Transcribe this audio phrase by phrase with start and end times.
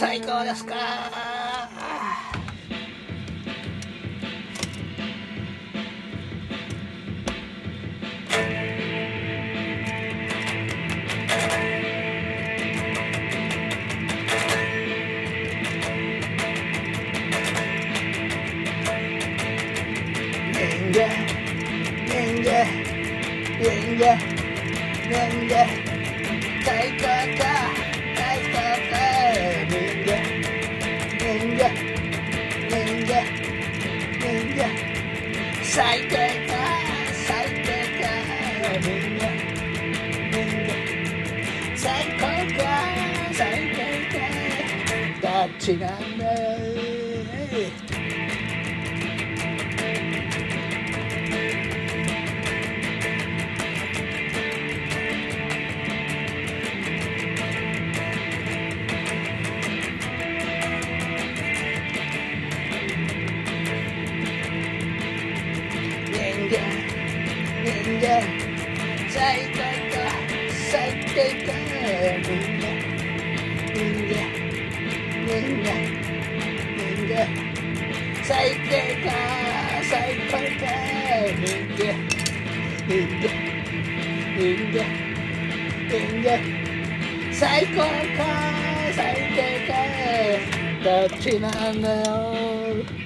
[0.00, 0.74] 最高ですか。
[20.50, 21.06] 年月
[23.60, 24.16] 年月
[25.10, 25.90] 年月
[35.72, 36.18] 最低か
[37.28, 37.70] 最低
[38.02, 38.08] か
[38.80, 39.22] 人間
[40.32, 40.74] 人間
[41.76, 41.86] 最
[42.18, 42.26] 高
[42.58, 42.62] か
[43.32, 43.38] 最
[43.70, 43.78] 低
[44.10, 46.24] かどっちなんだ
[47.52, 47.89] 人
[67.90, 68.22] 人間
[69.08, 69.58] 最低
[69.90, 69.98] か
[70.70, 71.50] 最低か
[72.22, 72.70] 人間
[73.74, 74.14] 人間
[75.26, 75.74] 人間
[76.76, 77.26] 人間
[78.22, 78.70] 最低
[79.02, 79.10] か
[79.82, 79.90] 最
[80.30, 80.70] 高か
[81.34, 81.42] 人
[81.74, 81.82] 間
[82.86, 83.26] 人間
[84.36, 84.78] 人間
[85.88, 86.38] 人間
[87.32, 87.78] 最高
[88.16, 88.22] か
[88.94, 88.98] 最
[89.34, 89.74] 低か
[90.84, 92.99] どっちなんだよ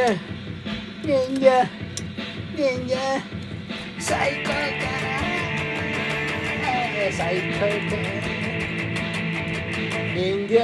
[0.00, 0.16] 人，
[1.04, 1.44] 爷爷，
[2.56, 2.96] 爷爷，
[4.42, 4.48] 哥
[4.80, 4.84] 哥，
[6.62, 6.64] 哎，
[7.58, 7.92] 哥哥，
[10.06, 10.18] 哥
[10.48, 10.56] 哥，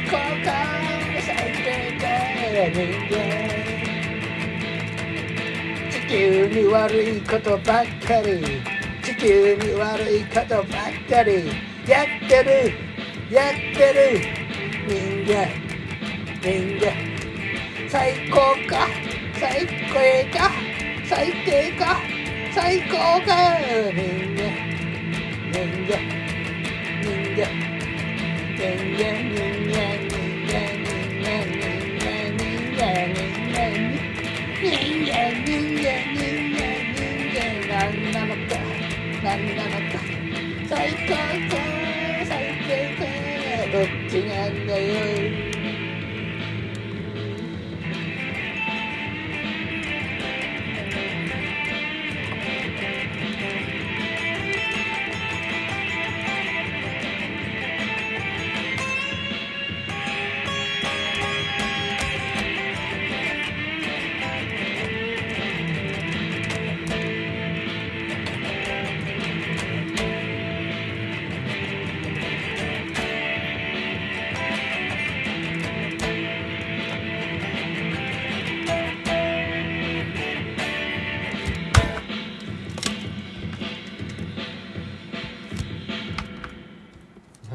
[0.00, 0.50] 哥哥，
[1.68, 2.04] 哥哥，
[2.74, 2.78] 哥
[3.08, 3.67] 哥，
[6.08, 8.62] 球に悪いことばっかり。
[9.02, 10.64] 地球に悪いことばっ
[11.08, 11.48] かり。
[11.86, 12.72] やってる。
[13.30, 14.20] やってる。
[14.88, 14.96] 人
[15.26, 15.48] 間。
[16.40, 16.90] 人間。
[17.90, 18.36] 最高
[18.66, 18.88] か。
[19.38, 19.94] 最高
[20.38, 20.50] か。
[21.06, 22.00] 最低か。
[22.54, 22.96] 最高
[23.26, 23.58] か。
[23.92, 24.02] 人
[24.32, 24.48] 間
[25.52, 26.00] 人間。
[27.02, 27.36] 人間。
[27.36, 27.68] 人間。
[28.56, 30.27] 人間人間人間。
[39.38, 40.00] 何なのか
[40.68, 41.62] 最高か
[42.26, 43.04] 最低か
[43.72, 45.57] どっちなんだよ。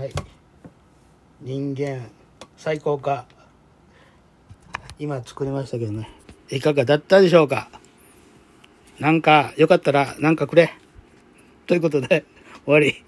[0.03, 0.13] はい。
[1.39, 2.09] 人間
[2.57, 3.25] 最高か。
[5.00, 6.09] 今作りましたけどね。
[6.50, 7.69] いかがだったでしょうか。
[9.00, 10.73] なんかよかったらなんかくれ。
[11.67, 12.25] ということで
[12.65, 13.01] 終わり。